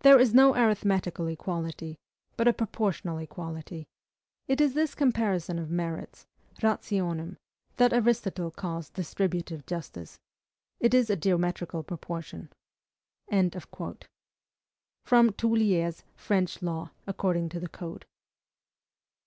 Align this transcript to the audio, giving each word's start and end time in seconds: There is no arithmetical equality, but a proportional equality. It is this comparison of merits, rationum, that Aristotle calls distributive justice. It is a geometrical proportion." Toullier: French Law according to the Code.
There 0.00 0.18
is 0.18 0.32
no 0.32 0.54
arithmetical 0.56 1.26
equality, 1.26 1.98
but 2.38 2.48
a 2.48 2.54
proportional 2.54 3.18
equality. 3.18 3.86
It 4.46 4.62
is 4.62 4.72
this 4.72 4.94
comparison 4.94 5.58
of 5.58 5.68
merits, 5.68 6.24
rationum, 6.62 7.36
that 7.76 7.92
Aristotle 7.92 8.50
calls 8.50 8.88
distributive 8.88 9.66
justice. 9.66 10.18
It 10.80 10.94
is 10.94 11.10
a 11.10 11.16
geometrical 11.16 11.82
proportion." 11.82 12.48
Toullier: 13.30 14.04
French 16.16 16.62
Law 16.62 16.90
according 17.06 17.50
to 17.50 17.60
the 17.60 17.68
Code. 17.68 18.06